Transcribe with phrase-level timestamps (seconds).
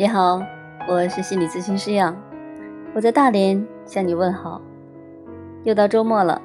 [0.00, 0.42] 你好，
[0.88, 2.16] 我是心理咨询师杨，
[2.94, 4.62] 我在大连向你问好。
[5.62, 6.40] 又到周末了，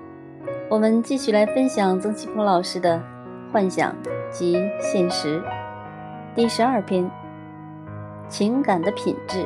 [0.70, 3.02] 我们继续来分享曾奇峰老师的
[3.54, 3.95] 《幻想
[4.30, 5.39] 及现实》
[6.36, 7.09] 第十二篇：
[8.27, 9.45] 情感的品质。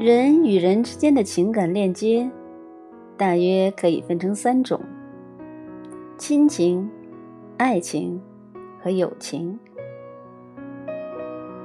[0.00, 2.28] 人与人之间的情感链接，
[3.16, 4.80] 大约可以分成三种：
[6.18, 6.90] 亲情、
[7.56, 8.20] 爱情
[8.82, 9.56] 和友情。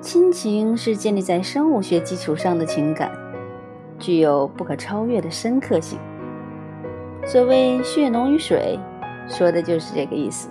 [0.01, 3.11] 亲情是建立在生物学基础上的情感，
[3.99, 5.99] 具有不可超越的深刻性。
[7.23, 8.79] 所谓“血浓于水”，
[9.29, 10.49] 说的就是这个意思。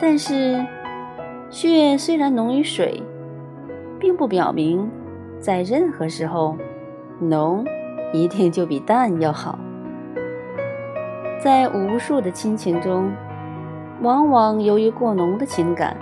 [0.00, 0.64] 但是，
[1.50, 3.02] 血虽然浓于水，
[3.98, 4.88] 并不表明
[5.40, 6.56] 在任何时候
[7.18, 7.64] 浓
[8.12, 9.58] 一定就比淡要好。
[11.40, 13.10] 在无数的亲情中，
[14.00, 15.96] 往往由于过浓的情感，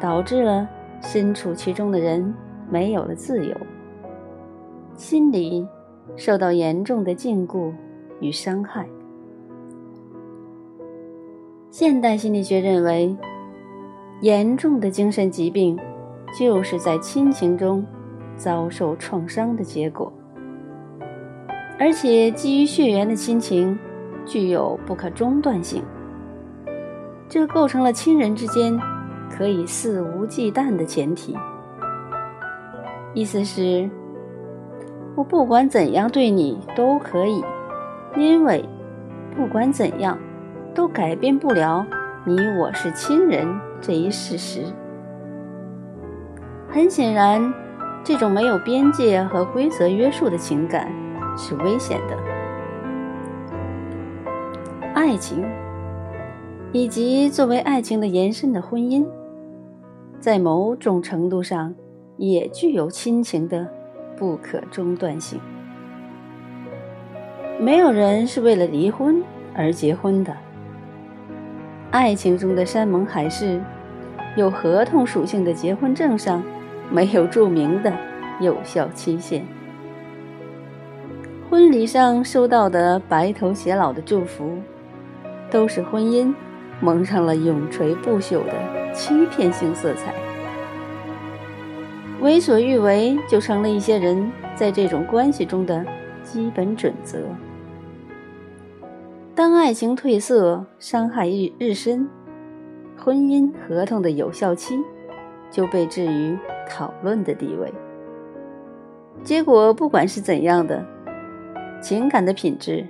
[0.00, 0.66] 导致了。
[1.00, 2.34] 身处其中的人
[2.68, 3.54] 没有了自由，
[4.94, 5.66] 心理
[6.16, 7.72] 受到严重的禁锢
[8.20, 8.88] 与伤害。
[11.70, 13.14] 现代心理学认为，
[14.20, 15.78] 严重的精神疾病
[16.38, 17.84] 就是在亲情中
[18.36, 20.12] 遭受创伤的结果，
[21.78, 23.78] 而且基于血缘的亲情
[24.24, 25.82] 具有不可中断性，
[27.28, 28.78] 这构成了亲人之间。
[29.36, 31.36] 可以肆无忌惮的前提，
[33.12, 33.88] 意思是，
[35.14, 37.44] 我不管怎样对你都可以，
[38.16, 38.64] 因为
[39.36, 40.18] 不管怎样，
[40.74, 41.86] 都改变不了
[42.24, 43.46] 你我是亲人
[43.80, 44.62] 这一事实。
[46.70, 47.52] 很显然，
[48.02, 50.90] 这种没有边界和规则约束的情感
[51.36, 52.16] 是危险的。
[54.94, 55.44] 爱情。
[56.72, 59.06] 以及作为爱情的延伸的婚姻，
[60.18, 61.74] 在某种程度上
[62.16, 63.68] 也具有亲情的
[64.16, 65.40] 不可中断性。
[67.58, 69.22] 没有人是为了离婚
[69.54, 70.36] 而结婚的。
[71.90, 73.60] 爱情中的山盟海誓，
[74.36, 76.42] 有合同属性的结婚证上
[76.90, 77.92] 没有注明的
[78.40, 79.44] 有效期限。
[81.48, 84.58] 婚礼上收到的白头偕老的祝福，
[85.50, 86.34] 都是婚姻。
[86.78, 88.52] 蒙上了永垂不朽的
[88.96, 90.14] 欺骗性色彩，
[92.22, 95.84] 为所欲为就成了一些人在这种关系中的
[96.24, 97.18] 基本准则。
[99.34, 102.08] 当爱情褪色，伤害日日深，
[102.96, 104.78] 婚姻合同的有效期
[105.50, 106.34] 就被置于
[106.66, 107.70] 讨论的地位。
[109.22, 110.82] 结果不管是怎样的，
[111.82, 112.86] 情感的品质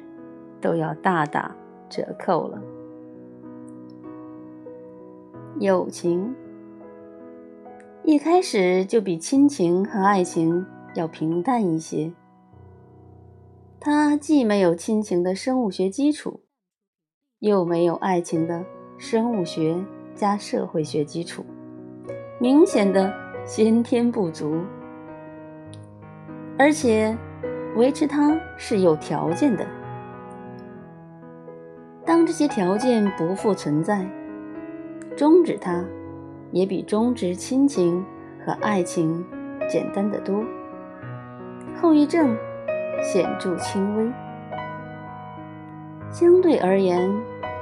[0.60, 1.52] 都要大打
[1.88, 2.62] 折扣了。
[5.58, 6.34] 友情
[8.04, 12.12] 一开始就比亲情和爱情要平淡一些。
[13.80, 16.42] 它既没有亲情的生物学基础，
[17.38, 18.66] 又没有爱情的
[18.98, 19.82] 生物学
[20.14, 21.42] 加社会学基础，
[22.38, 23.10] 明显的
[23.46, 24.60] 先天不足。
[26.58, 27.16] 而且，
[27.76, 29.66] 维持它是有条件的。
[32.04, 34.06] 当这些条件不复存在。
[35.16, 35.82] 终止它，
[36.52, 38.04] 也比终止亲情
[38.44, 39.24] 和爱情
[39.66, 40.44] 简单的多。
[41.80, 42.36] 后遗症
[43.02, 44.12] 显著轻微。
[46.10, 47.10] 相对而言，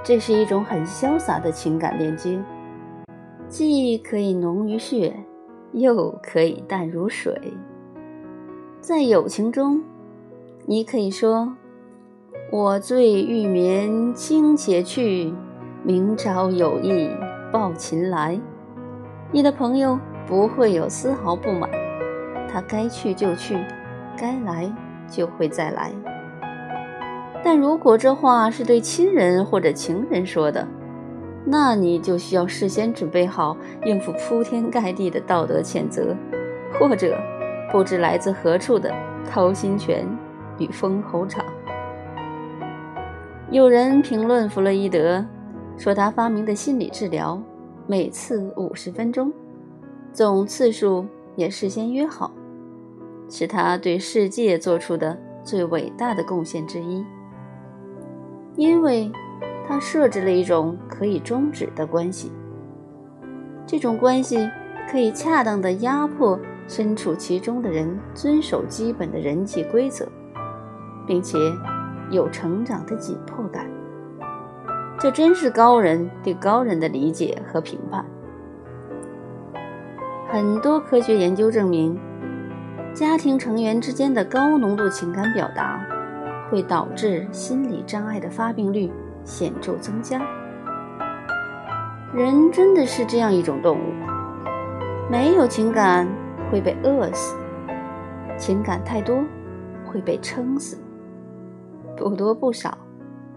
[0.03, 2.43] 这是一种很潇洒的情感连接，
[3.49, 5.15] 既可以浓于血，
[5.73, 7.55] 又可以淡如水。
[8.81, 9.83] 在友情中，
[10.67, 11.57] 你可以说
[12.53, 15.33] ：“我醉欲眠卿且去，
[15.83, 17.09] 明朝有意。”
[17.55, 18.37] 抱琴来，
[19.31, 21.71] 你的朋友不会有丝毫不满，
[22.53, 23.57] 他该去就去，
[24.19, 24.69] 该来
[25.09, 25.93] 就会再来。
[27.45, 30.67] 但如果这话是对亲人或者情人说的，
[31.45, 36.17] 那你就需要事先准备好应付铺天盖地的道德谴责，
[36.81, 37.17] 或者
[37.71, 38.93] 不知来自何处的
[39.31, 40.05] 掏心拳
[40.59, 41.45] 与封喉掌。
[43.49, 45.25] 有人评论弗洛伊德。
[45.77, 47.41] 说他发明的心理治疗，
[47.87, 49.33] 每次五十分钟，
[50.13, 51.05] 总次数
[51.37, 52.33] 也事先约好，
[53.29, 57.05] 是他对世界做出的最伟大的贡献之一。
[58.57, 59.11] 因为，
[59.67, 62.31] 他设置了一种可以终止的关系，
[63.67, 64.49] 这种关系
[64.89, 66.39] 可以恰当的压迫
[66.69, 70.07] 身处其中的人遵守基本的人际规则，
[71.05, 71.37] 并且
[72.11, 73.69] 有成长的紧迫感。
[74.99, 78.05] 这真是高人对高人的理解和评判。
[80.31, 81.99] 很多科学研究证明，
[82.95, 85.85] 家庭成员之间的高浓度情感表达
[86.49, 88.91] 会导致心理障碍的发病率
[89.25, 90.21] 显著增加。
[92.15, 93.93] 人真的是这样一种动物，
[95.11, 96.09] 没有情感
[96.51, 97.37] 会被饿死，
[98.39, 99.23] 情感太多
[99.85, 100.79] 会被撑死，
[101.97, 102.79] 不多不少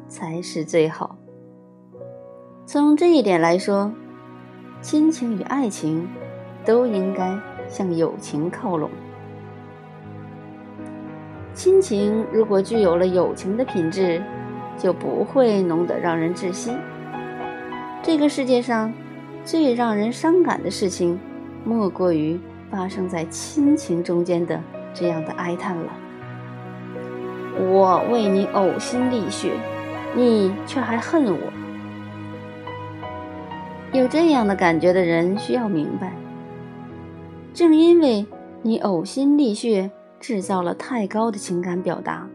[0.07, 1.16] 才是最好。
[2.67, 3.89] 从这一点来说，
[4.81, 6.05] 亲情与爱情。
[6.65, 7.33] 都应该
[7.69, 8.89] 向友情靠拢。
[11.53, 14.21] 亲情如果具有了友情的品质，
[14.77, 16.73] 就不会浓得让人窒息。
[18.03, 18.91] 这个世界上
[19.45, 21.17] 最让人伤感的事情，
[21.63, 22.37] 莫过于
[22.69, 24.61] 发生在亲情中间的
[24.93, 25.93] 这样的哀叹了。
[27.57, 29.53] 我为你呕心沥血，
[30.13, 31.39] 你却还恨我。
[33.97, 36.13] 有这样的感觉的人，需要明白。
[37.51, 38.23] 正因为
[38.61, 39.89] 你呕心沥血，
[40.19, 42.29] 制造了太高的情感表达，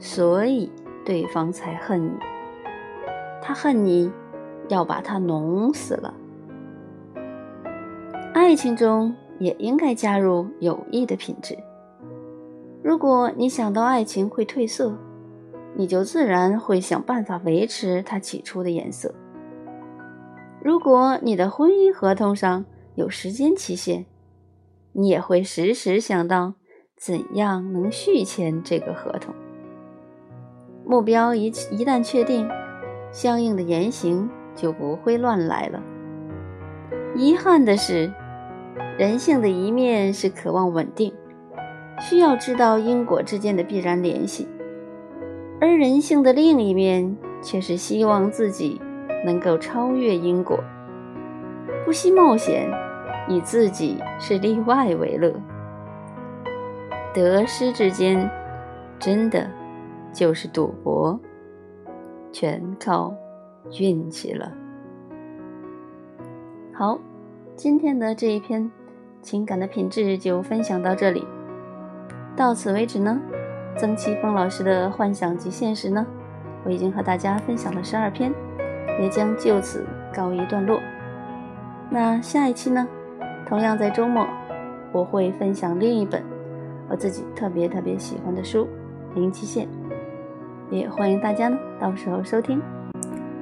[0.00, 0.68] 所以
[1.04, 2.10] 对方才恨你。
[3.40, 4.10] 他恨你，
[4.66, 6.12] 要把他弄死了。
[8.34, 11.56] 爱情中也应该加入友谊的品质。
[12.82, 14.92] 如果你想到爱情会褪色，
[15.76, 19.14] 你就自然会想办法维持它起初的颜色。
[20.66, 22.64] 如果你的婚姻合同上
[22.96, 24.04] 有时间期限，
[24.90, 26.54] 你也会时时想到
[26.96, 29.32] 怎样能续签这个合同。
[30.84, 32.48] 目标一一旦确定，
[33.12, 35.80] 相应的言行就不会乱来了。
[37.14, 38.12] 遗憾的是，
[38.98, 41.14] 人性的一面是渴望稳定，
[42.00, 44.48] 需要知道因果之间的必然联系；
[45.60, 48.80] 而人性的另一面却是希望自己
[49.24, 50.58] 能够超越因果，
[51.84, 52.68] 不惜冒险。
[53.28, 55.34] 以自己是例外为乐，
[57.12, 58.30] 得失之间，
[59.00, 59.50] 真的
[60.12, 61.18] 就是赌博，
[62.30, 63.12] 全靠
[63.80, 64.52] 运气了。
[66.72, 66.96] 好，
[67.56, 68.70] 今天的这一篇
[69.20, 71.26] 情感的品质就分享到这里，
[72.36, 73.20] 到此为止呢。
[73.76, 76.06] 曾奇峰老师的幻想及现实呢，
[76.64, 78.32] 我已经和大家分享了十二篇，
[79.00, 79.84] 也将就此
[80.14, 80.80] 告一段落。
[81.90, 82.86] 那下一期呢？
[83.48, 84.26] 同样在周末，
[84.92, 86.22] 我会分享另一本
[86.88, 88.66] 我自己特别特别喜欢的书
[89.14, 89.64] 《零极限》，
[90.68, 92.60] 也欢迎大家呢到时候收听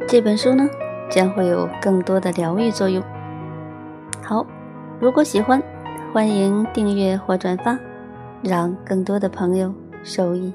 [0.06, 0.68] 这本书呢，
[1.08, 3.02] 将会有更多的疗愈作用。
[4.22, 4.44] 好，
[5.00, 5.62] 如果喜欢，
[6.12, 7.78] 欢迎订阅或转发，
[8.42, 9.72] 让更多的朋友
[10.02, 10.52] 受益。